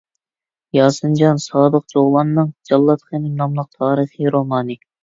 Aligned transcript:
ياسىنجان 0.77 1.41
سادىق 1.45 1.85
چوغلاننىڭ 1.95 2.51
«جاللات 2.71 3.07
خېنىم» 3.13 3.41
ناملىق 3.45 3.73
تارىخىي 3.79 4.39
رومانى 4.41 4.83